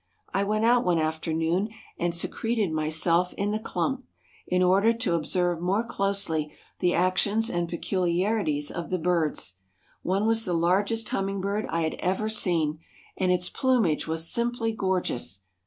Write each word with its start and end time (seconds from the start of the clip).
I 0.33 0.43
went 0.43 0.65
out 0.65 0.83
one 0.83 0.97
afternoon 0.97 1.69
and 1.99 2.15
secreted 2.15 2.71
myself 2.71 3.33
in 3.35 3.51
the 3.51 3.59
clump, 3.59 4.03
in 4.47 4.63
order 4.63 4.93
to 4.93 5.13
observe 5.13 5.61
more 5.61 5.83
closely 5.83 6.51
the 6.79 6.95
actions 6.95 7.51
and 7.51 7.69
peculiarities 7.69 8.71
of 8.71 8.89
the 8.89 8.97
birds. 8.97 9.57
One 10.01 10.25
was 10.25 10.43
the 10.43 10.55
largest 10.55 11.09
hummingbird 11.09 11.67
I 11.69 11.81
had 11.81 11.93
ever 11.99 12.29
seen, 12.29 12.79
and 13.15 13.31
its 13.31 13.47
plumage 13.47 14.07
was 14.07 14.27
simply 14.27 14.73
gorgeous. 14.73 15.41